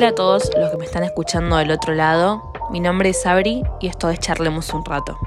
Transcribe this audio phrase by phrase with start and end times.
[0.00, 2.54] Hola a todos los que me están escuchando del otro lado.
[2.70, 5.18] Mi nombre es Sabri y esto es Charlemos un rato.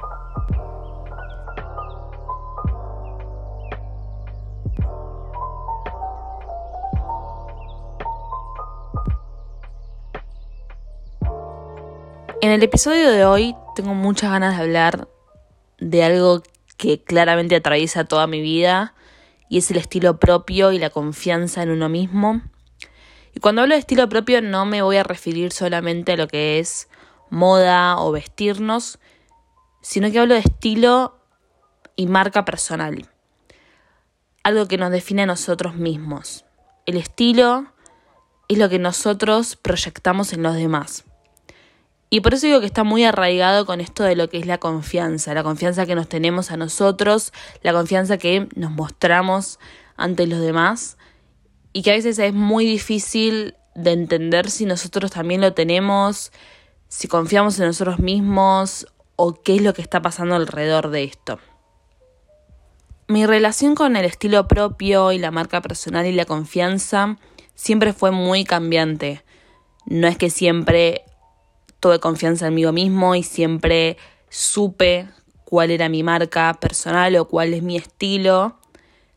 [12.40, 15.06] En el episodio de hoy tengo muchas ganas de hablar
[15.78, 16.42] de algo
[16.76, 18.94] que claramente atraviesa toda mi vida
[19.48, 22.42] y es el estilo propio y la confianza en uno mismo.
[23.34, 26.58] Y cuando hablo de estilo propio no me voy a referir solamente a lo que
[26.60, 26.88] es
[27.30, 28.98] moda o vestirnos,
[29.82, 31.18] sino que hablo de estilo
[31.96, 33.10] y marca personal.
[34.44, 36.44] Algo que nos define a nosotros mismos.
[36.86, 37.66] El estilo
[38.48, 41.04] es lo que nosotros proyectamos en los demás.
[42.10, 44.58] Y por eso digo que está muy arraigado con esto de lo que es la
[44.58, 49.58] confianza, la confianza que nos tenemos a nosotros, la confianza que nos mostramos
[49.96, 50.96] ante los demás
[51.74, 56.32] y que a veces es muy difícil de entender si nosotros también lo tenemos,
[56.88, 58.86] si confiamos en nosotros mismos
[59.16, 61.40] o qué es lo que está pasando alrededor de esto.
[63.08, 67.18] Mi relación con el estilo propio y la marca personal y la confianza
[67.56, 69.24] siempre fue muy cambiante.
[69.84, 71.02] No es que siempre
[71.80, 75.08] tuve confianza en mí mismo y siempre supe
[75.44, 78.60] cuál era mi marca personal o cuál es mi estilo,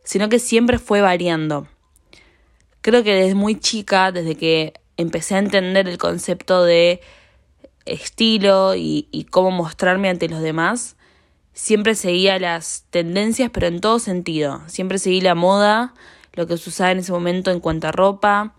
[0.04, 1.68] sino que siempre fue variando.
[2.88, 7.02] Creo que desde muy chica, desde que empecé a entender el concepto de
[7.84, 10.96] estilo y, cómo mostrarme ante los demás,
[11.52, 14.62] siempre seguía las tendencias, pero en todo sentido.
[14.68, 15.96] Siempre seguí la moda,
[16.32, 18.56] lo que se usaba en ese momento en cuanto a ropa,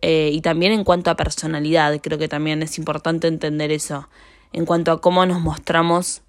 [0.00, 4.08] eh, y también en cuanto a personalidad, creo que también es importante entender eso,
[4.54, 6.22] en cuanto a cómo nos mostramos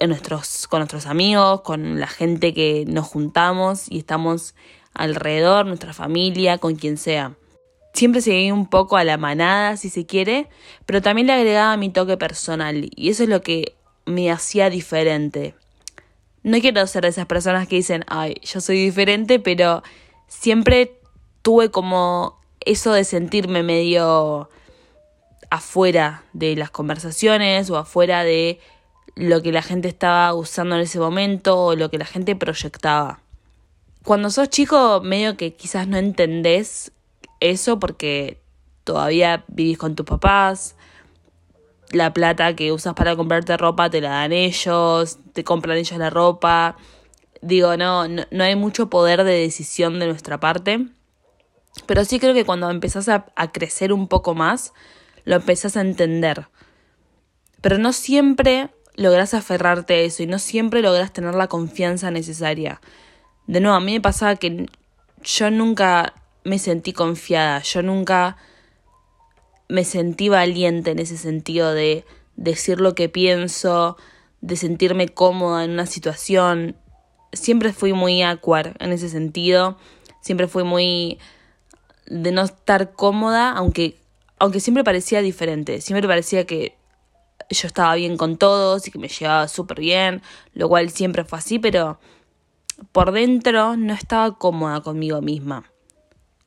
[0.00, 4.54] en nuestros, con nuestros amigos, con la gente que nos juntamos y estamos
[4.98, 7.34] alrededor, nuestra familia, con quien sea.
[7.94, 10.48] Siempre seguí un poco a la manada, si se quiere,
[10.86, 15.54] pero también le agregaba mi toque personal y eso es lo que me hacía diferente.
[16.42, 19.82] No quiero ser de esas personas que dicen, ay, yo soy diferente, pero
[20.28, 21.00] siempre
[21.42, 24.48] tuve como eso de sentirme medio
[25.50, 28.60] afuera de las conversaciones o afuera de
[29.14, 33.20] lo que la gente estaba usando en ese momento o lo que la gente proyectaba.
[34.08, 36.92] Cuando sos chico, medio que quizás no entendés
[37.40, 38.40] eso porque
[38.82, 40.76] todavía vivís con tus papás,
[41.90, 46.08] la plata que usas para comprarte ropa te la dan ellos, te compran ellos la
[46.08, 46.78] ropa.
[47.42, 50.86] Digo, no, no, no hay mucho poder de decisión de nuestra parte.
[51.84, 54.72] Pero sí creo que cuando empezás a, crecer un poco más,
[55.26, 56.48] lo empezás a entender.
[57.60, 62.80] Pero no siempre lográs aferrarte a eso y no siempre lográs tener la confianza necesaria.
[63.48, 64.66] De nuevo, a mí me pasaba que
[65.24, 66.12] yo nunca
[66.44, 68.36] me sentí confiada, yo nunca
[69.68, 72.04] me sentí valiente en ese sentido de
[72.36, 73.96] decir lo que pienso,
[74.42, 76.76] de sentirme cómoda en una situación.
[77.32, 79.78] Siempre fui muy awkward en ese sentido,
[80.20, 81.18] siempre fui muy
[82.06, 83.98] de no estar cómoda, aunque,
[84.38, 86.76] aunque siempre parecía diferente, siempre parecía que
[87.48, 90.20] yo estaba bien con todos y que me llevaba súper bien,
[90.52, 91.98] lo cual siempre fue así, pero
[92.92, 95.70] por dentro no estaba cómoda conmigo misma.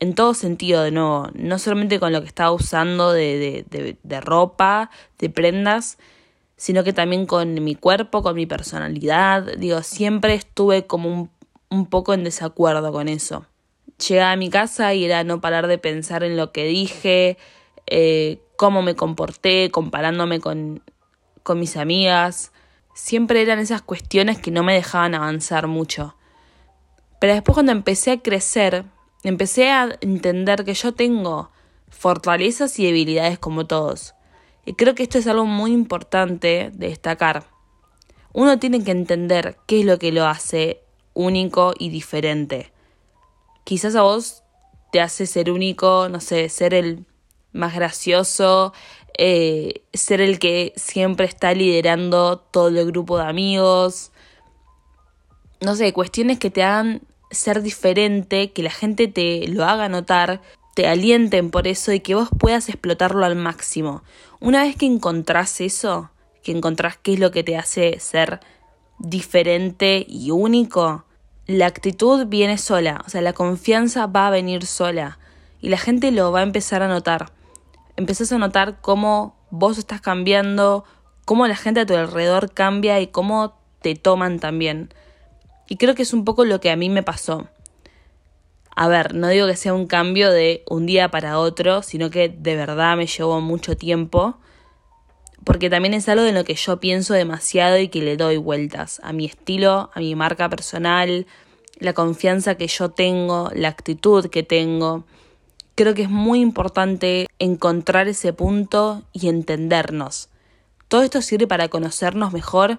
[0.00, 4.20] En todo sentido, de nuevo, no solamente con lo que estaba usando de, de, de
[4.20, 5.98] ropa, de prendas,
[6.56, 9.56] sino que también con mi cuerpo, con mi personalidad.
[9.58, 11.30] Digo, siempre estuve como un,
[11.70, 13.46] un poco en desacuerdo con eso
[14.08, 17.38] llegaba a mi casa y era no parar de pensar en lo que dije,
[17.86, 20.82] eh, cómo me comporté, comparándome con,
[21.42, 22.52] con mis amigas.
[22.94, 26.16] Siempre eran esas cuestiones que no me dejaban avanzar mucho.
[27.22, 28.84] Pero después cuando empecé a crecer,
[29.22, 31.52] empecé a entender que yo tengo
[31.88, 34.16] fortalezas y debilidades como todos.
[34.66, 37.44] Y creo que esto es algo muy importante de destacar.
[38.32, 40.80] Uno tiene que entender qué es lo que lo hace
[41.14, 42.72] único y diferente
[43.64, 44.42] quizás a vos
[44.90, 47.06] te hace ser único, no sé, ser el
[47.52, 48.72] más gracioso,
[49.16, 54.12] eh, ser el que siempre está liderando todo el grupo de amigos,
[55.60, 57.02] no sé, cuestiones que te hagan
[57.32, 60.40] ser diferente, que la gente te lo haga notar,
[60.74, 64.02] te alienten por eso y que vos puedas explotarlo al máximo.
[64.40, 66.10] Una vez que encontrás eso,
[66.42, 68.40] que encontrás qué es lo que te hace ser
[68.98, 71.04] diferente y único,
[71.46, 75.18] la actitud viene sola, o sea, la confianza va a venir sola
[75.60, 77.32] y la gente lo va a empezar a notar.
[77.96, 80.84] Empezás a notar cómo vos estás cambiando,
[81.24, 84.92] cómo la gente a tu alrededor cambia y cómo te toman también.
[85.72, 87.48] Y creo que es un poco lo que a mí me pasó.
[88.76, 92.28] A ver, no digo que sea un cambio de un día para otro, sino que
[92.28, 94.36] de verdad me llevó mucho tiempo,
[95.44, 99.00] porque también es algo de lo que yo pienso demasiado y que le doy vueltas
[99.02, 101.26] a mi estilo, a mi marca personal,
[101.78, 105.04] la confianza que yo tengo, la actitud que tengo.
[105.74, 110.28] Creo que es muy importante encontrar ese punto y entendernos.
[110.88, 112.78] Todo esto sirve para conocernos mejor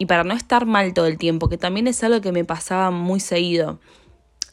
[0.00, 2.90] y para no estar mal todo el tiempo, que también es algo que me pasaba
[2.90, 3.80] muy seguido.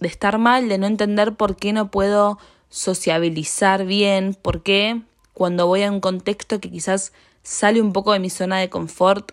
[0.01, 5.65] De estar mal, de no entender por qué no puedo sociabilizar bien, por qué cuando
[5.65, 7.13] voy a un contexto que quizás
[7.43, 9.31] sale un poco de mi zona de confort,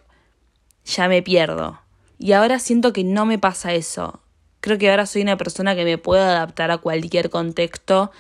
[0.85, 1.81] ya me pierdo.
[2.21, 4.21] Y ahora siento que no me pasa eso.
[4.61, 8.13] Creo que ahora soy una persona que me puedo adaptar a cualquier contexto,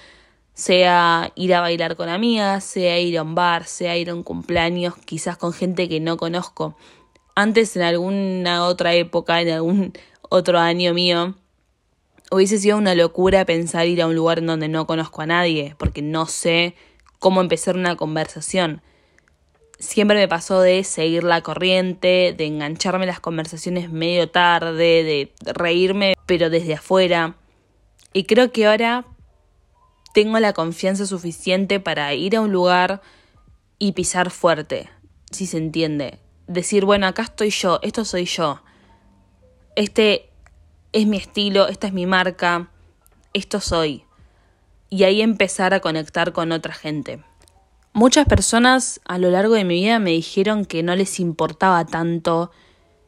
[0.52, 4.24] sea ir a bailar con amigas, sea ir a un bar, sea ir a un
[4.24, 6.76] cumpleaños, quizás con gente que no conozco.
[7.34, 9.92] Antes, en alguna otra época, en algún
[10.22, 11.34] otro año mío,
[12.30, 15.74] hubiese sido una locura pensar ir a un lugar en donde no conozco a nadie,
[15.78, 16.74] porque no sé
[17.18, 18.82] cómo empezar una conversación
[19.78, 26.14] siempre me pasó de seguir la corriente, de engancharme las conversaciones medio tarde, de reírme
[26.26, 27.36] pero desde afuera.
[28.12, 29.04] Y creo que ahora
[30.12, 33.02] tengo la confianza suficiente para ir a un lugar
[33.78, 34.88] y pisar fuerte,
[35.30, 36.18] si se entiende.
[36.46, 38.62] Decir, bueno, acá estoy yo, esto soy yo.
[39.76, 40.30] Este
[40.92, 42.70] es mi estilo, esta es mi marca,
[43.32, 44.04] esto soy.
[44.90, 47.24] Y ahí empezar a conectar con otra gente.
[47.92, 52.50] Muchas personas a lo largo de mi vida me dijeron que no les importaba tanto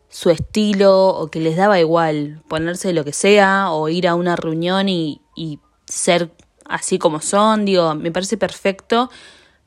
[0.08, 4.36] su estilo o que les daba igual ponerse lo que sea o ir a una
[4.36, 6.30] reunión y, y ser
[6.64, 7.64] así como son.
[7.64, 9.10] Digo, me parece perfecto,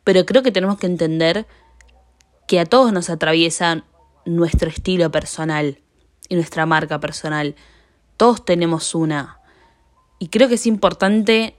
[0.04, 1.48] pero creo que tenemos que entender
[2.50, 3.84] que a todos nos atraviesa
[4.25, 5.78] nuestro estilo personal
[6.30, 7.54] y nuestra marca personal.
[8.18, 9.38] Todos tenemos una.
[10.18, 11.56] Y creo que es importante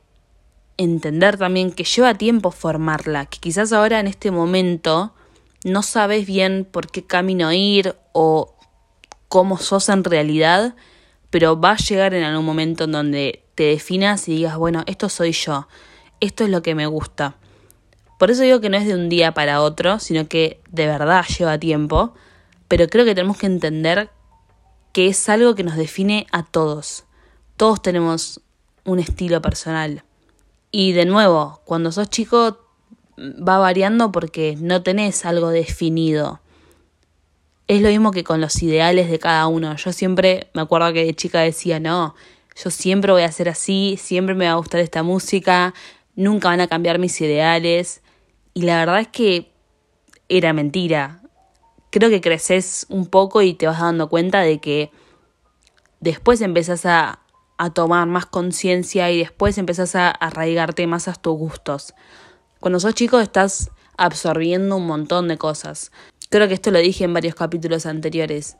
[0.78, 5.14] entender también que lleva tiempo formarla, que quizás ahora en este momento
[5.64, 8.56] no sabes bien por qué camino ir o
[9.28, 10.74] cómo sos en realidad,
[11.30, 15.08] pero va a llegar en algún momento en donde te definas y digas, bueno, esto
[15.08, 15.68] soy yo,
[16.18, 17.36] esto es lo que me gusta.
[18.20, 21.24] Por eso digo que no es de un día para otro, sino que de verdad
[21.24, 22.12] lleva tiempo,
[22.68, 24.10] pero creo que tenemos que entender
[24.92, 27.04] que es algo que nos define a todos.
[27.56, 28.42] Todos tenemos
[28.84, 30.04] un estilo personal.
[30.70, 32.58] Y de nuevo, cuando sos chico
[33.18, 36.42] va variando porque no tenés algo definido.
[37.68, 39.76] Es lo mismo que con los ideales de cada uno.
[39.76, 42.14] Yo siempre me acuerdo que de chica decía, no,
[42.62, 45.72] yo siempre voy a ser así, siempre me va a gustar esta música,
[46.16, 48.02] nunca van a cambiar mis ideales.
[48.60, 49.50] Y la verdad es que
[50.28, 51.22] era mentira.
[51.90, 54.90] Creo que creces un poco y te vas dando cuenta de que
[56.00, 57.20] después empezás a,
[57.56, 61.94] a tomar más conciencia y después empezás a arraigarte más a tus gustos.
[62.60, 65.90] Cuando sos chico estás absorbiendo un montón de cosas.
[66.28, 68.58] Creo que esto lo dije en varios capítulos anteriores.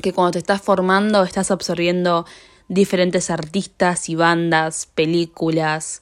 [0.00, 2.24] Que cuando te estás formando estás absorbiendo
[2.68, 6.00] diferentes artistas y bandas, películas,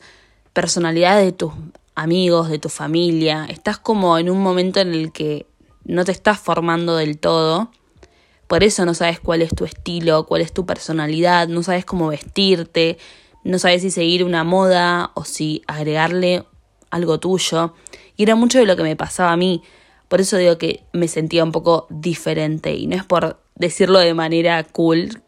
[0.53, 1.53] personalidades de tus
[1.95, 3.47] amigos, de tu familia.
[3.49, 5.47] Estás como en un momento en el que
[5.85, 7.71] no te estás formando del todo
[8.51, 12.09] por eso no sabes cuál es tu estilo, cuál es tu personalidad, no sabes cómo
[12.09, 12.99] vestirte,
[13.45, 16.43] no sabes si seguir una moda o si agregarle
[16.91, 17.75] algo tuyo.
[18.17, 19.63] Y era mucho de lo que me pasaba a mí.
[20.09, 22.75] Por eso digo que me sentía un poco diferente.
[22.75, 25.23] Y no es por decirlo de manera cool,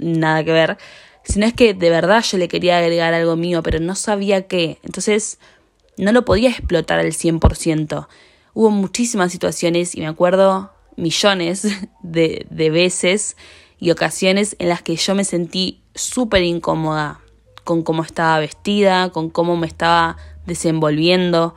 [0.00, 0.76] nada que ver,
[1.22, 4.80] sino es que de verdad yo le quería agregar algo mío, pero no sabía qué.
[4.82, 5.38] Entonces
[5.96, 8.06] no lo podía explotar al 100%.
[8.54, 11.66] Hubo muchísimas situaciones y me acuerdo millones
[12.02, 13.36] de, de veces
[13.78, 17.20] y ocasiones en las que yo me sentí súper incómoda
[17.64, 21.54] con cómo estaba vestida, con cómo me estaba desenvolviendo,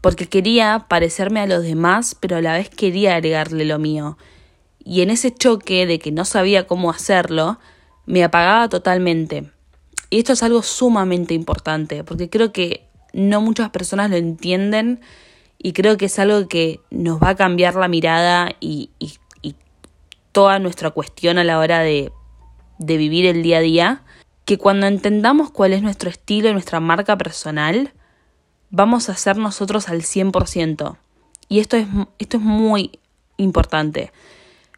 [0.00, 4.18] porque quería parecerme a los demás, pero a la vez quería agregarle lo mío.
[4.84, 7.60] Y en ese choque de que no sabía cómo hacerlo,
[8.04, 9.50] me apagaba totalmente.
[10.10, 15.00] Y esto es algo sumamente importante, porque creo que no muchas personas lo entienden
[15.58, 19.14] y creo que es algo que nos va a cambiar la mirada y, y,
[20.32, 22.10] toda nuestra cuestión a la hora de,
[22.78, 24.02] de vivir el día a día,
[24.46, 27.92] que cuando entendamos cuál es nuestro estilo y nuestra marca personal,
[28.70, 30.96] vamos a ser nosotros al 100%.
[31.48, 31.86] Y esto es,
[32.18, 32.98] esto es muy
[33.36, 34.10] importante.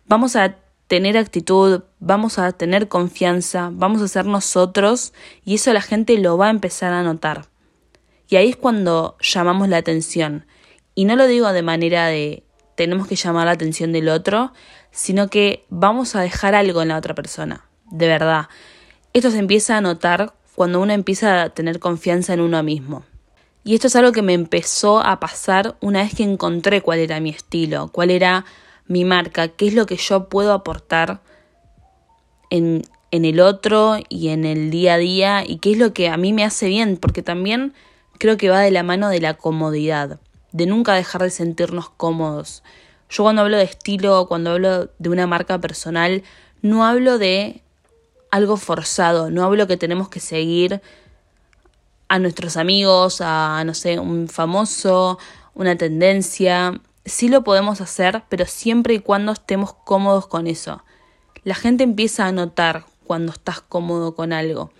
[0.06, 0.56] Vamos a
[0.88, 5.14] tener actitud, vamos a tener confianza, vamos a ser nosotros
[5.44, 7.46] y eso la gente lo va a empezar a notar.
[8.28, 10.46] Y ahí es cuando llamamos la atención.
[10.94, 12.44] Y no lo digo de manera de
[12.76, 14.52] tenemos que llamar la atención del otro,
[14.90, 18.48] sino que vamos a dejar algo en la otra persona, de verdad.
[19.12, 23.04] Esto se empieza a notar cuando uno empieza a tener confianza en uno mismo.
[23.64, 27.18] Y esto es algo que me empezó a pasar una vez que encontré cuál era
[27.20, 28.44] mi estilo, cuál era
[28.86, 31.22] mi marca, qué es lo que yo puedo aportar
[32.50, 36.08] en, en el otro y en el día a día y qué es lo que
[36.08, 37.72] a mí me hace bien, porque también
[38.18, 40.20] creo que va de la mano de la comodidad,
[40.52, 42.62] de nunca dejar de sentirnos cómodos.
[43.10, 46.22] Yo cuando hablo de estilo, cuando hablo de una marca personal,
[46.62, 47.62] no hablo de
[48.30, 50.80] algo forzado, no hablo que tenemos que seguir
[52.08, 55.18] a nuestros amigos, a, no sé, un famoso,
[55.54, 56.80] una tendencia.
[57.04, 60.82] Sí lo podemos hacer, pero siempre y cuando estemos cómodos con eso.
[61.44, 64.72] La gente empieza a notar cuando estás cómodo con algo.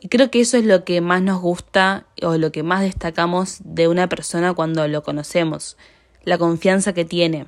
[0.00, 3.58] Y creo que eso es lo que más nos gusta o lo que más destacamos
[3.64, 5.76] de una persona cuando lo conocemos,
[6.22, 7.46] la confianza que tiene.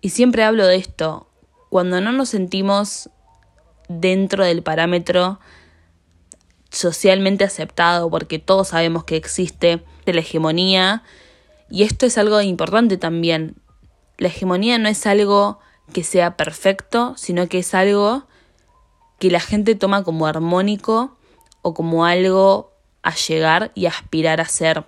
[0.00, 1.28] Y siempre hablo de esto,
[1.68, 3.10] cuando no nos sentimos
[3.88, 5.40] dentro del parámetro
[6.70, 9.82] socialmente aceptado, porque todos sabemos que existe
[10.12, 11.02] la hegemonía,
[11.70, 13.56] y esto es algo importante también.
[14.16, 15.60] La hegemonía no es algo
[15.92, 18.26] que sea perfecto, sino que es algo
[19.18, 21.17] que la gente toma como armónico
[21.68, 22.72] o como algo
[23.02, 24.84] a llegar y aspirar a ser.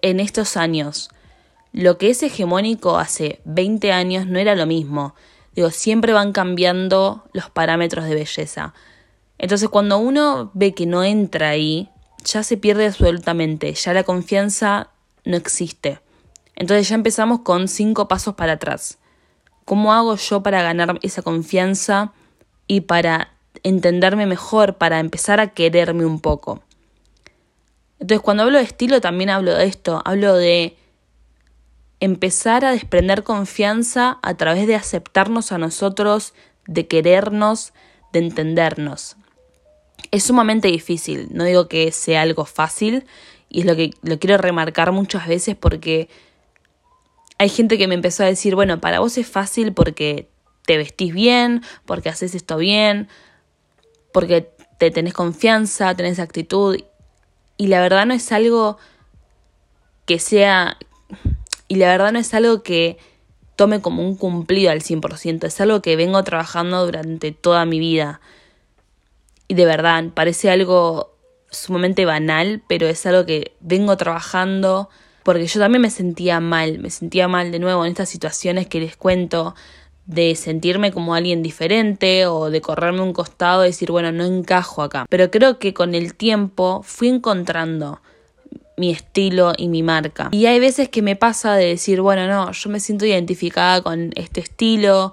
[0.00, 1.10] En estos años,
[1.72, 5.14] lo que es hegemónico hace 20 años no era lo mismo.
[5.54, 8.74] Digo, siempre van cambiando los parámetros de belleza.
[9.38, 11.90] Entonces cuando uno ve que no entra ahí,
[12.24, 14.88] ya se pierde absolutamente, ya la confianza
[15.24, 16.00] no existe.
[16.56, 18.98] Entonces ya empezamos con cinco pasos para atrás.
[19.64, 22.12] ¿Cómo hago yo para ganar esa confianza
[22.66, 23.33] y para
[23.64, 26.62] entenderme mejor, para empezar a quererme un poco?
[27.98, 30.76] Entonces cuando hablo de estilo también hablo de esto, hablo de
[32.00, 36.34] empezar a desprender confianza a través de aceptarnos a nosotros,
[36.66, 37.72] de querernos,
[38.12, 39.16] de entendernos.
[40.10, 43.06] Es sumamente difícil, no digo que sea algo fácil,
[43.48, 46.08] y es lo que lo quiero remarcar muchas veces porque
[47.38, 50.28] hay gente que me empezó a decir, bueno, para vos es fácil porque
[50.66, 53.08] te vestís bien, porque haces esto bien,
[54.14, 56.78] porque te tenés confianza, tenés actitud,
[57.56, 58.78] y la verdad no es algo
[60.06, 60.78] que sea
[61.66, 62.96] y la verdad no es algo que
[63.56, 68.20] tome como un cumplido al 100%, es algo que vengo trabajando durante toda mi vida.
[69.48, 71.16] Y de verdad, parece algo
[71.50, 74.90] sumamente banal, pero es algo que vengo trabajando
[75.24, 78.78] porque yo también me sentía mal, me sentía mal de nuevo en estas situaciones que
[78.78, 79.56] les cuento
[80.06, 84.82] de sentirme como alguien diferente o de correrme un costado y decir, bueno, no encajo
[84.82, 85.06] acá.
[85.08, 88.00] Pero creo que con el tiempo fui encontrando
[88.76, 90.28] mi estilo y mi marca.
[90.32, 94.10] Y hay veces que me pasa de decir, bueno, no, yo me siento identificada con
[94.16, 95.12] este estilo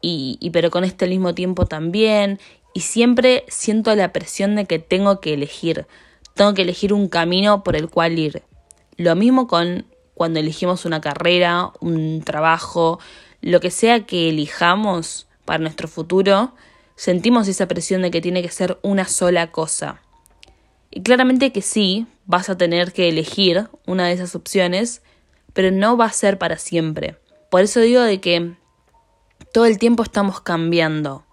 [0.00, 2.40] y, pero con este al mismo tiempo también.
[2.74, 5.86] Y siempre siento la presión de que tengo que elegir,
[6.34, 8.42] tengo que elegir un camino por el cual ir.
[8.96, 12.98] Lo mismo con cuando elegimos una carrera, un trabajo,
[13.42, 16.54] lo que sea que elijamos para nuestro futuro,
[16.94, 20.00] sentimos esa presión de que tiene que ser una sola cosa.
[20.90, 25.02] Y claramente que sí, vas a tener que elegir una de esas opciones,
[25.52, 27.16] pero no va a ser para siempre.
[27.50, 28.54] Por eso digo de que
[29.52, 31.24] todo el tiempo estamos cambiando.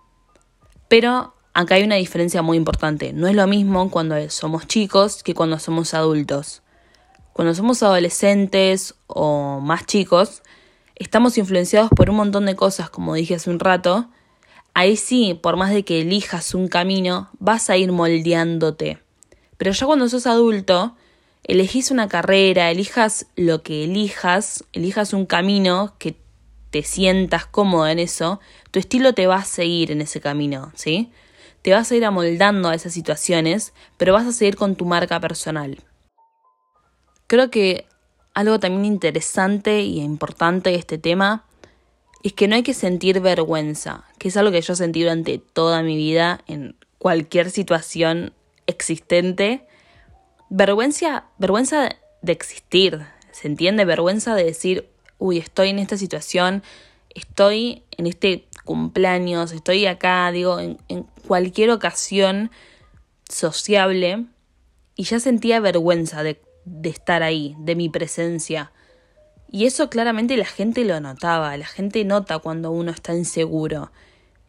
[0.88, 3.14] Pero acá hay una diferencia muy importante.
[3.14, 6.64] No es lo mismo cuando somos chicos que cuando somos adultos.
[7.34, 10.42] Cuando somos adolescentes o más chicos,
[11.00, 14.10] estamos influenciados por un montón de cosas, como dije hace un rato.
[14.74, 19.00] Ahí sí, por más de que elijas un camino, vas a ir moldeándote.
[19.58, 20.96] Pero ya cuando sos adulto,
[21.44, 26.16] elegís una carrera, elijas lo que elijas, elijas un camino que
[26.70, 28.40] te sientas cómodo en eso,
[28.72, 31.12] tu estilo te va a seguir en ese camino, ¿sí?
[31.62, 35.20] Te vas a ir amoldando a esas situaciones, pero vas a seguir con tu marca
[35.20, 35.84] personal.
[37.28, 37.88] Creo que
[38.34, 41.46] algo también interesante y importante de este tema
[42.24, 45.82] es que no hay que sentir vergüenza, que es algo que yo sentí durante toda
[45.84, 48.34] mi vida en cualquier situación
[48.68, 49.66] existente,
[50.50, 53.86] vergüenza, vergüenza de existir, ¿se entiende?
[53.86, 56.62] Vergüenza de decir, uy, estoy en esta situación,
[57.10, 62.52] estoy en este cumpleaños, estoy acá, digo, en, en cualquier ocasión
[63.28, 64.26] sociable,
[64.96, 68.72] y ya sentía vergüenza de, de estar ahí, de mi presencia.
[69.52, 73.92] Y eso claramente la gente lo notaba, la gente nota cuando uno está inseguro.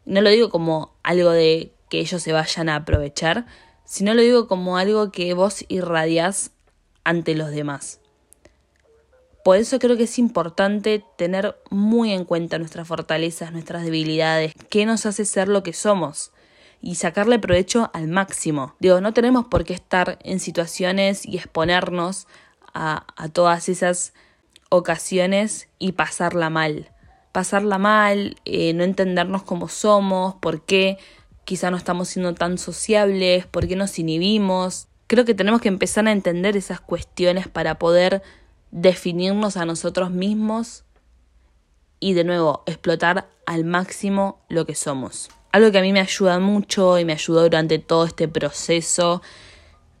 [0.05, 3.45] No lo digo como algo de que ellos se vayan a aprovechar,
[3.85, 6.51] si no lo digo como algo que vos irradiás
[7.03, 7.99] ante los demás.
[9.43, 14.85] Por eso creo que es importante tener muy en cuenta nuestras fortalezas, nuestras debilidades, qué
[14.85, 16.31] nos hace ser lo que somos,
[16.81, 18.75] y sacarle provecho al máximo.
[18.79, 22.27] Digo, no tenemos por qué estar en situaciones y exponernos
[22.73, 24.13] a, a todas esas
[24.69, 26.89] ocasiones y pasarla mal.
[27.31, 30.97] Pasarla mal, eh, no entendernos como somos, por qué
[31.45, 34.87] quizá no estamos siendo tan sociables, por qué nos inhibimos.
[35.07, 38.21] Creo que tenemos que empezar a entender esas cuestiones para poder
[38.71, 40.85] definirnos a nosotros mismos
[41.99, 45.29] y de nuevo explotar al máximo lo que somos.
[45.51, 49.21] Algo que a mí me ayuda mucho y me ayudó durante todo este proceso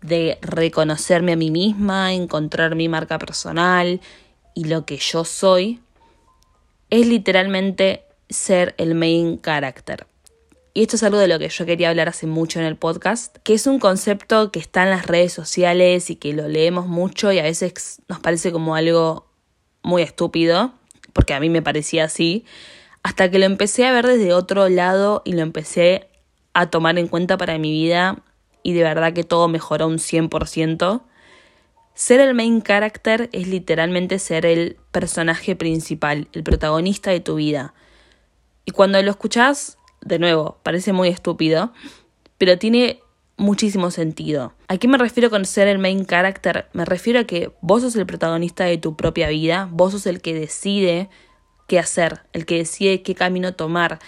[0.01, 4.01] de reconocerme a mí misma, encontrar mi marca personal
[4.55, 5.81] y lo que yo soy,
[6.89, 10.07] es literalmente ser el main character.
[10.73, 13.35] Y esto es algo de lo que yo quería hablar hace mucho en el podcast,
[13.43, 17.31] que es un concepto que está en las redes sociales y que lo leemos mucho
[17.33, 19.27] y a veces nos parece como algo
[19.83, 20.73] muy estúpido,
[21.11, 22.45] porque a mí me parecía así,
[23.03, 26.09] hasta que lo empecé a ver desde otro lado y lo empecé
[26.53, 28.23] a tomar en cuenta para mi vida
[28.63, 31.01] y de verdad que todo mejoró un 100%.
[31.93, 37.73] Ser el main character es literalmente ser el personaje principal, el protagonista de tu vida.
[38.65, 41.73] Y cuando lo escuchás, de nuevo, parece muy estúpido,
[42.37, 43.01] pero tiene
[43.37, 44.53] muchísimo sentido.
[44.67, 46.67] ¿A qué me refiero con ser el main character?
[46.73, 50.21] Me refiero a que vos sos el protagonista de tu propia vida, vos sos el
[50.21, 51.09] que decide
[51.71, 53.99] qué hacer, el que decide qué camino tomar,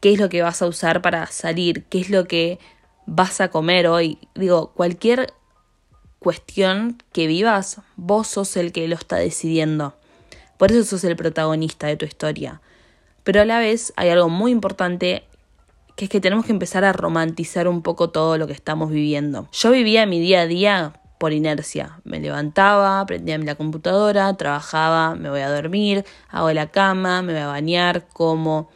[0.00, 2.58] qué es lo que vas a usar para salir, qué es lo que
[3.04, 4.16] vas a comer hoy.
[4.34, 5.34] Digo, cualquier
[6.20, 9.94] cuestión que vivas, vos sos el que lo está decidiendo.
[10.56, 12.62] Por eso sos el protagonista de tu historia.
[13.24, 15.24] Pero a la vez hay algo muy importante
[15.96, 19.50] que es que tenemos que empezar a romantizar un poco todo lo que estamos viviendo.
[19.52, 22.00] Yo vivía mi día a día por inercia.
[22.02, 27.42] Me levantaba, prendía la computadora, trabajaba, me voy a dormir, hago la cama, me voy
[27.42, 28.68] a bañar, como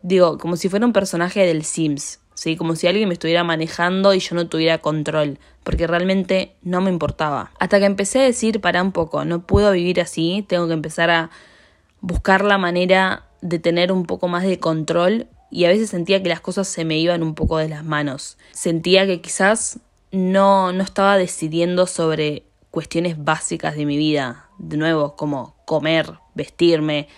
[0.00, 2.56] digo, como si fuera un personaje del Sims, ¿sí?
[2.56, 6.88] Como si alguien me estuviera manejando y yo no tuviera control, porque realmente no me
[6.88, 7.50] importaba.
[7.58, 11.10] Hasta que empecé a decir, para un poco, no puedo vivir así, tengo que empezar
[11.10, 11.28] a
[12.00, 16.30] buscar la manera de tener un poco más de control y a veces sentía que
[16.30, 18.38] las cosas se me iban un poco de las manos.
[18.52, 19.78] Sentía que quizás
[20.12, 27.08] no, no estaba decidiendo sobre cuestiones básicas de mi vida, de nuevo, como comer, vestirme,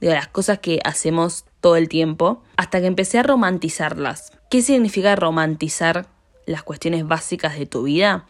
[0.00, 4.32] de las cosas que hacemos todo el tiempo, hasta que empecé a romantizarlas.
[4.50, 6.06] ¿Qué significa romantizar
[6.46, 8.26] las cuestiones básicas de tu vida?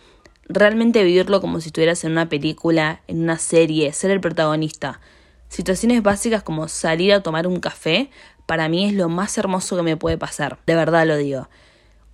[0.47, 5.01] Realmente vivirlo como si estuvieras en una película, en una serie, ser el protagonista.
[5.49, 8.11] Situaciones básicas como salir a tomar un café
[8.47, 11.49] para mí es lo más hermoso que me puede pasar, de verdad lo digo.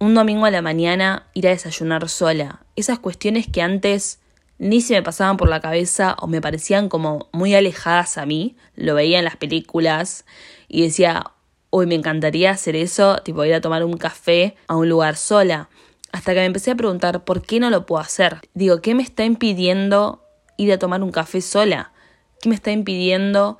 [0.02, 4.18] Un domingo a la mañana ir a desayunar sola, esas cuestiones que antes
[4.58, 8.56] ni se me pasaban por la cabeza o me parecían como muy alejadas a mí,
[8.76, 10.24] lo veía en las películas
[10.68, 11.24] y decía,
[11.68, 15.68] uy, me encantaría hacer eso, tipo ir a tomar un café a un lugar sola.
[16.12, 18.38] Hasta que me empecé a preguntar, ¿por qué no lo puedo hacer?
[18.54, 20.24] Digo, ¿qué me está impidiendo
[20.56, 21.92] ir a tomar un café sola?
[22.40, 23.58] ¿Qué me está impidiendo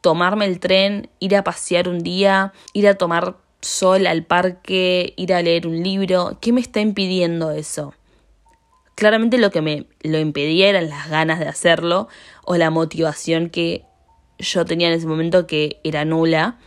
[0.00, 5.32] tomarme el tren, ir a pasear un día, ir a tomar sol al parque, ir
[5.32, 6.38] a leer un libro.
[6.40, 7.94] ¿Qué me está impidiendo eso?
[8.94, 12.08] Claramente lo que me lo impedía eran las ganas de hacerlo
[12.44, 13.84] o la motivación que
[14.38, 16.58] yo tenía en ese momento que era nula.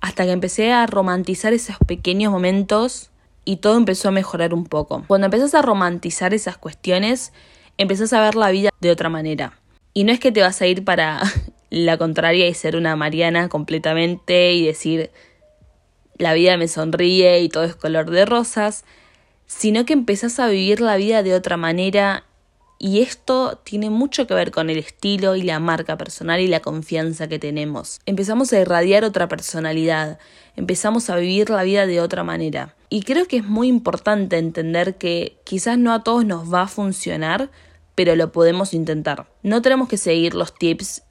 [0.00, 3.10] Hasta que empecé a romantizar esos pequeños momentos
[3.44, 5.04] y todo empezó a mejorar un poco.
[5.06, 7.32] Cuando empezás a romantizar esas cuestiones,
[7.78, 9.58] empezás a ver la vida de otra manera.
[9.94, 11.22] Y no es que te vas a ir para
[11.70, 15.10] la contraria y ser una Mariana completamente y decir
[16.18, 18.84] la vida me sonríe y todo es color de rosas,
[19.46, 22.24] sino que empezás a vivir la vida de otra manera
[22.80, 26.60] y esto tiene mucho que ver con el estilo y la marca personal y la
[26.60, 28.00] confianza que tenemos.
[28.06, 30.20] Empezamos a irradiar otra personalidad,
[30.54, 32.76] empezamos a vivir la vida de otra manera.
[32.88, 36.68] Y creo que es muy importante entender que quizás no a todos nos va a
[36.68, 37.50] funcionar,
[37.96, 39.26] pero lo podemos intentar.
[39.42, 41.02] No tenemos que seguir los tips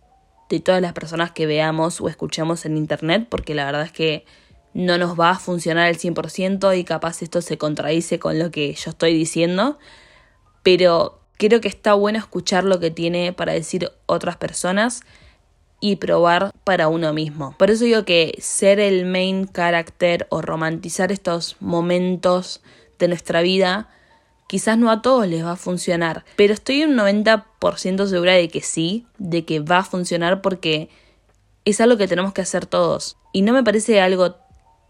[0.50, 4.26] de todas las personas que veamos o escuchamos en internet, porque la verdad es que
[4.78, 8.72] no nos va a funcionar al 100% y capaz esto se contradice con lo que
[8.74, 9.80] yo estoy diciendo,
[10.62, 15.02] pero creo que está bueno escuchar lo que tiene para decir otras personas
[15.80, 17.56] y probar para uno mismo.
[17.58, 22.62] Por eso digo que ser el main character o romantizar estos momentos
[23.00, 23.90] de nuestra vida
[24.48, 28.62] Quizás no a todos les va a funcionar, pero estoy un 90% segura de que
[28.62, 30.88] sí, de que va a funcionar porque
[31.66, 33.18] es algo que tenemos que hacer todos.
[33.34, 34.38] Y no me parece algo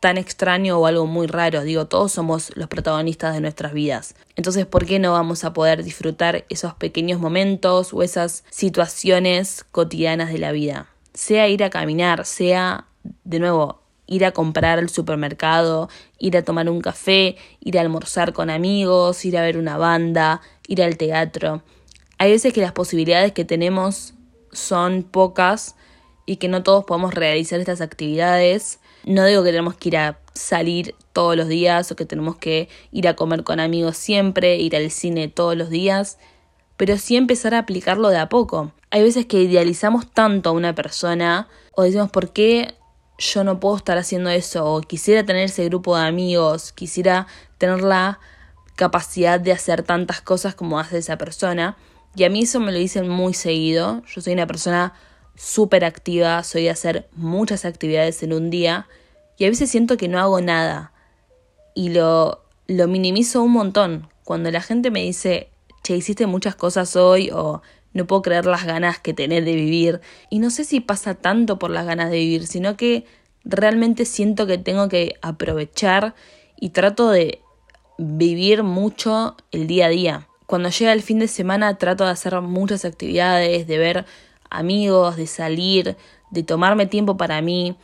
[0.07, 1.65] tan extraño o algo muy raro.
[1.65, 4.15] Digo, todos somos los protagonistas de nuestras vidas.
[4.37, 10.31] Entonces, ¿por qué no vamos a poder disfrutar esos pequeños momentos o esas situaciones cotidianas
[10.31, 10.87] de la vida?
[11.13, 12.85] Sea ir a caminar, sea,
[13.25, 15.89] de nuevo, ir a comprar al supermercado,
[16.19, 20.39] ir a tomar un café, ir a almorzar con amigos, ir a ver una banda,
[20.69, 21.63] ir al teatro.
[22.17, 24.13] Hay veces que las posibilidades que tenemos
[24.53, 25.75] son pocas
[26.25, 28.79] y que no todos podemos realizar estas actividades.
[29.07, 32.67] No digo que tenemos que ir a salir todos los días o que tenemos que
[32.91, 36.17] ir a comer con amigos siempre, ir al cine todos los días,
[36.75, 38.73] pero sí empezar a aplicarlo de a poco.
[38.91, 42.75] Hay veces que idealizamos tanto a una persona o decimos por qué
[43.17, 47.83] yo no puedo estar haciendo eso o quisiera tener ese grupo de amigos, quisiera tener
[47.83, 48.19] la
[48.75, 51.77] capacidad de hacer tantas cosas como hace esa persona.
[52.13, 54.03] Y a mí eso me lo dicen muy seguido.
[54.05, 54.93] Yo soy una persona
[55.37, 58.87] súper activa, soy de hacer muchas actividades en un día
[59.37, 60.91] y a veces siento que no hago nada
[61.75, 64.09] y lo, lo minimizo un montón.
[64.23, 65.49] Cuando la gente me dice,
[65.83, 67.61] che, hiciste muchas cosas hoy o
[67.93, 70.01] no puedo creer las ganas que tenés de vivir.
[70.29, 73.05] Y no sé si pasa tanto por las ganas de vivir, sino que
[73.45, 76.15] realmente siento que tengo que aprovechar
[76.59, 77.41] y trato de
[77.97, 80.27] vivir mucho el día a día.
[80.47, 84.05] Cuando llega el fin de semana trato de hacer muchas actividades, de ver
[84.49, 85.97] amigos, de salir,
[86.31, 87.75] de tomarme tiempo para mí.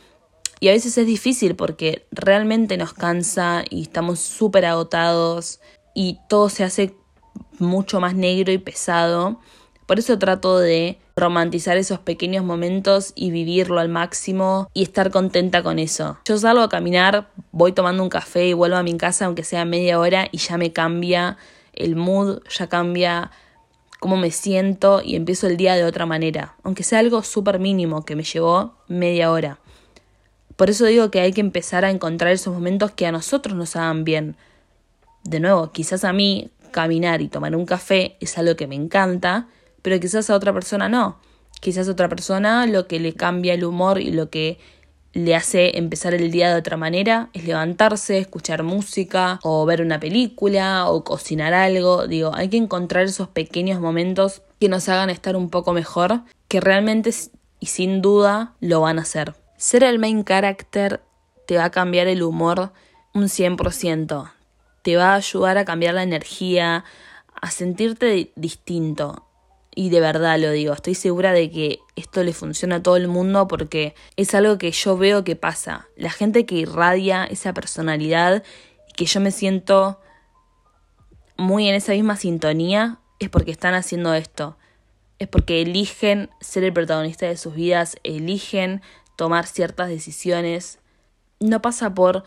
[0.60, 5.60] Y a veces es difícil porque realmente nos cansa y estamos súper agotados
[5.94, 6.94] y todo se hace
[7.58, 9.40] mucho más negro y pesado.
[9.86, 15.62] Por eso trato de romantizar esos pequeños momentos y vivirlo al máximo y estar contenta
[15.62, 16.18] con eso.
[16.24, 19.64] Yo salgo a caminar, voy tomando un café y vuelvo a mi casa aunque sea
[19.64, 21.36] media hora y ya me cambia
[21.74, 23.30] el mood, ya cambia
[24.04, 28.04] cómo me siento y empiezo el día de otra manera, aunque sea algo súper mínimo
[28.04, 29.60] que me llevó media hora.
[30.56, 33.76] Por eso digo que hay que empezar a encontrar esos momentos que a nosotros nos
[33.76, 34.36] hagan bien.
[35.22, 39.48] De nuevo, quizás a mí caminar y tomar un café es algo que me encanta,
[39.80, 41.18] pero quizás a otra persona no.
[41.62, 44.58] Quizás a otra persona lo que le cambia el humor y lo que
[45.14, 50.00] le hace empezar el día de otra manera es levantarse, escuchar música o ver una
[50.00, 52.08] película o cocinar algo.
[52.08, 56.60] Digo, hay que encontrar esos pequeños momentos que nos hagan estar un poco mejor, que
[56.60, 57.10] realmente
[57.60, 59.34] y sin duda lo van a hacer.
[59.56, 61.00] Ser el main character
[61.46, 62.72] te va a cambiar el humor
[63.14, 64.32] un 100%.
[64.82, 66.84] Te va a ayudar a cambiar la energía,
[67.40, 69.23] a sentirte distinto
[69.74, 73.08] y de verdad lo digo, estoy segura de que esto le funciona a todo el
[73.08, 75.88] mundo porque es algo que yo veo que pasa.
[75.96, 78.44] La gente que irradia esa personalidad
[78.88, 80.00] y que yo me siento
[81.36, 84.56] muy en esa misma sintonía es porque están haciendo esto.
[85.18, 88.80] Es porque eligen ser el protagonista de sus vidas, eligen
[89.16, 90.78] tomar ciertas decisiones.
[91.40, 92.22] No pasa por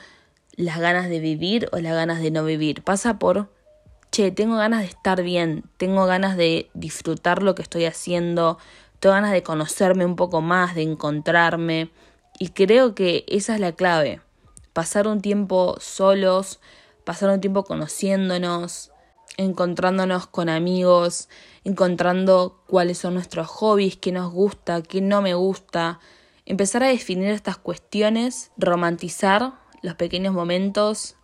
[0.57, 3.49] las ganas de vivir o las ganas de no vivir, pasa por
[4.35, 8.57] tengo ganas de estar bien, tengo ganas de disfrutar lo que estoy haciendo,
[8.99, 11.91] tengo ganas de conocerme un poco más, de encontrarme.
[12.39, 14.21] Y creo que esa es la clave.
[14.73, 16.59] Pasar un tiempo solos,
[17.03, 18.91] pasar un tiempo conociéndonos,
[19.37, 21.29] encontrándonos con amigos,
[21.63, 25.99] encontrando cuáles son nuestros hobbies, qué nos gusta, qué no me gusta.
[26.45, 29.53] Empezar a definir estas cuestiones, romantizar
[29.83, 31.16] los pequeños momentos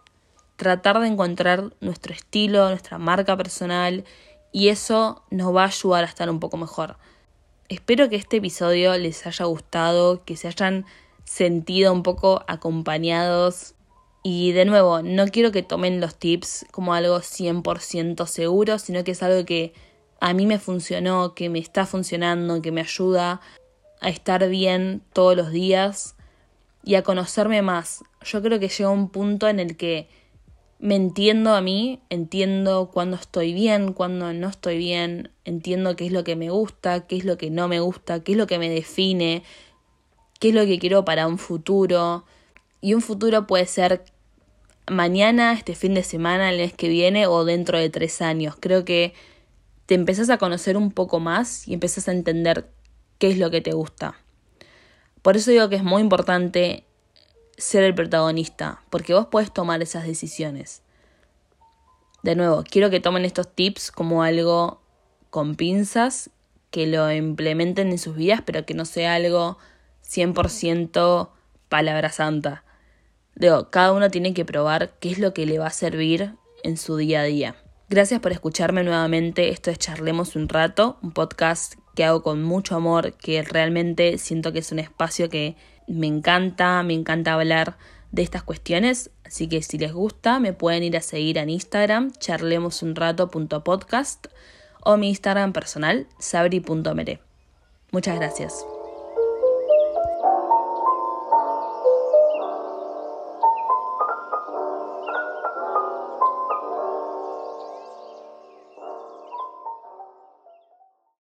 [0.63, 4.05] tratar de encontrar nuestro estilo, nuestra marca personal
[4.51, 6.97] y eso nos va a ayudar a estar un poco mejor.
[7.69, 10.85] Espero que este episodio les haya gustado, que se hayan
[11.25, 13.75] sentido un poco acompañados
[14.23, 19.11] y de nuevo, no quiero que tomen los tips como algo 100% seguro, sino que
[19.11, 19.73] es algo que
[20.21, 23.41] a mí me funcionó, que me está funcionando, que me ayuda
[23.99, 26.15] a estar bien todos los días
[26.83, 28.03] y a conocerme más.
[28.23, 30.07] Yo creo que llega un punto en el que
[30.83, 36.11] me entiendo a mí, entiendo cuando estoy bien, cuando no estoy bien, entiendo qué es
[36.11, 38.59] lo que me gusta, qué es lo que no me gusta, qué es lo que
[38.59, 39.43] me define,
[40.41, 42.25] qué es lo que quiero para un futuro.
[42.81, 44.03] Y un futuro puede ser
[44.91, 48.57] mañana, este fin de semana, el mes que viene o dentro de tres años.
[48.59, 49.13] Creo que
[49.85, 52.69] te empezás a conocer un poco más y empezás a entender
[53.19, 54.15] qué es lo que te gusta.
[55.21, 56.83] Por eso digo que es muy importante
[57.57, 60.81] ser el protagonista, porque vos podés tomar esas decisiones.
[62.23, 64.81] De nuevo, quiero que tomen estos tips como algo
[65.29, 66.29] con pinzas,
[66.71, 69.57] que lo implementen en sus vidas, pero que no sea algo
[70.03, 71.29] 100%
[71.69, 72.63] palabra santa.
[73.35, 76.77] Digo, cada uno tiene que probar qué es lo que le va a servir en
[76.77, 77.55] su día a día.
[77.89, 79.49] Gracias por escucharme nuevamente.
[79.49, 84.51] Esto es Charlemos un rato, un podcast que hago con mucho amor, que realmente siento
[84.51, 85.55] que es un espacio que
[85.87, 87.77] me encanta, me encanta hablar
[88.11, 92.11] de estas cuestiones, así que si les gusta me pueden ir a seguir en Instagram,
[92.13, 94.27] charlemosunrato.podcast
[94.81, 97.21] o mi Instagram personal, sabri.mere.
[97.91, 98.65] Muchas gracias.